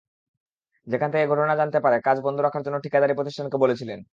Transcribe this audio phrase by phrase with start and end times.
[0.87, 4.01] সেখান থেকে ঘটনা জানতে পেরে কাজ বন্ধ রাখার জন্য ঠিকাদারি প্রতিষ্ঠানকে বলেছিলেন।